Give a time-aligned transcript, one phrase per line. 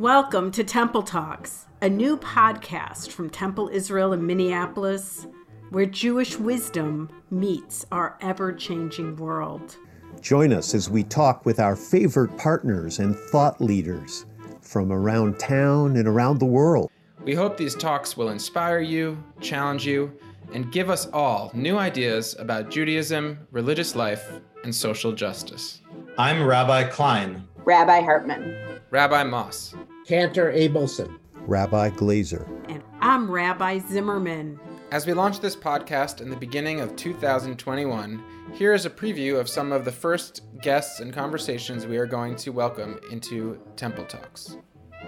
[0.00, 5.26] Welcome to Temple Talks, a new podcast from Temple Israel in Minneapolis,
[5.70, 9.78] where Jewish wisdom meets our ever changing world.
[10.20, 14.26] Join us as we talk with our favorite partners and thought leaders
[14.60, 16.90] from around town and around the world.
[17.24, 20.12] We hope these talks will inspire you, challenge you,
[20.52, 24.30] and give us all new ideas about Judaism, religious life,
[24.62, 25.80] and social justice.
[26.18, 27.48] I'm Rabbi Klein.
[27.64, 28.54] Rabbi Hartman.
[28.90, 29.74] Rabbi Moss.
[30.06, 31.18] Cantor Abelson.
[31.48, 32.46] Rabbi Glazer.
[32.70, 34.60] And I'm Rabbi Zimmerman.
[34.92, 38.22] As we launch this podcast in the beginning of 2021,
[38.54, 42.36] here is a preview of some of the first guests and conversations we are going
[42.36, 44.58] to welcome into Temple Talks.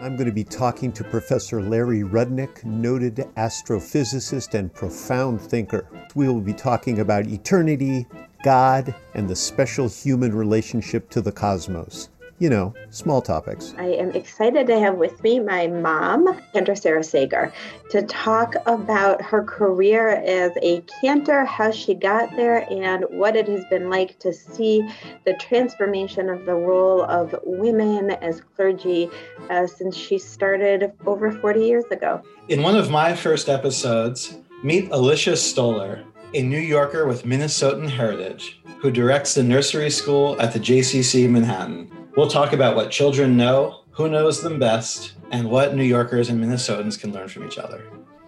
[0.01, 5.87] I'm going to be talking to Professor Larry Rudnick, noted astrophysicist and profound thinker.
[6.17, 8.09] We will be talking about eternity,
[8.43, 13.75] God, and the special human relationship to the cosmos you know, small topics.
[13.79, 17.53] I am excited to have with me my mom, Cantor Sarah Sager,
[17.91, 23.49] to talk about her career as a cantor, how she got there, and what it
[23.49, 24.89] has been like to see
[25.25, 29.11] the transformation of the role of women as clergy
[29.51, 32.23] uh, since she started over 40 years ago.
[32.49, 38.61] In one of my first episodes, meet Alicia Stoller, a New Yorker with Minnesotan heritage
[38.81, 41.98] who directs the nursery school at the JCC Manhattan.
[42.19, 46.43] We'll talk about what children know, who knows them best, and what New Yorkers and
[46.43, 47.81] Minnesotans can learn from each other.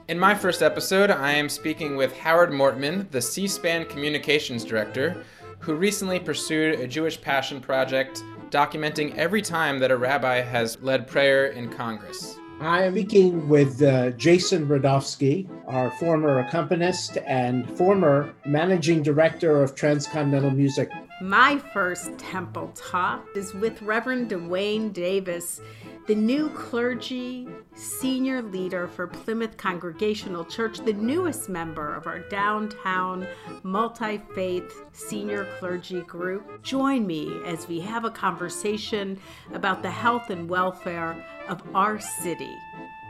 [0.07, 5.25] In my first episode, I am speaking with Howard Mortman, the C SPAN Communications Director,
[5.59, 11.09] who recently pursued a Jewish Passion Project documenting every time that a rabbi has led
[11.09, 12.37] prayer in Congress.
[12.61, 20.53] I'm speaking with uh, Jason Radofsky, our former accompanist and former managing director of Transcontinental
[20.53, 25.61] Music my first temple talk is with Reverend DeWayne Davis,
[26.07, 33.27] the new clergy senior leader for Plymouth Congregational Church, the newest member of our downtown
[33.63, 36.63] multi faith senior clergy group.
[36.63, 39.19] Join me as we have a conversation
[39.53, 42.55] about the health and welfare of our city,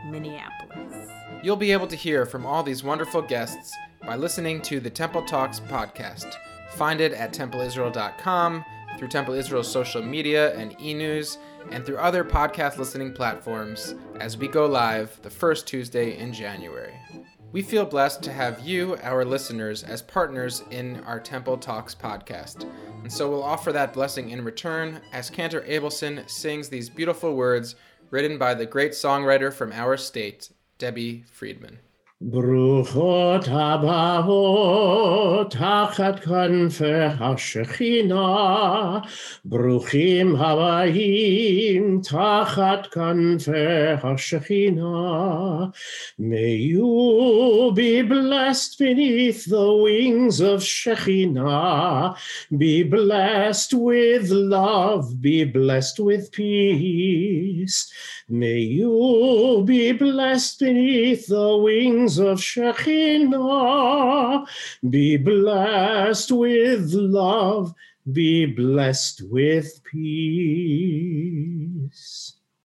[0.05, 1.09] Minneapolis.
[1.43, 3.73] You'll be able to hear from all these wonderful guests
[4.05, 6.35] by listening to the Temple Talks podcast.
[6.73, 8.65] Find it at templeisrael.com,
[8.97, 11.37] through Temple Israel's social media and e news,
[11.69, 16.93] and through other podcast listening platforms as we go live the first Tuesday in January.
[17.51, 22.65] We feel blessed to have you, our listeners, as partners in our Temple Talks podcast.
[23.01, 27.75] And so we'll offer that blessing in return as Cantor Abelson sings these beautiful words
[28.09, 31.79] written by the great songwriter from our state, Debbie Friedman.
[32.20, 38.98] ברוכות הבאות תחת כנפי השכינה,
[39.44, 43.50] ברוכים הבאים תחת כנפי
[44.02, 45.66] השכינה.
[46.20, 46.76] May
[47.73, 52.15] be blessed beneath the wings of Shekhinah,
[52.57, 57.91] be blessed with love, be blessed with peace.
[58.29, 64.47] May you be blessed beneath the wings of Shekhinah.
[64.89, 67.73] Be blessed with love,
[68.11, 70.31] be blessed with peace.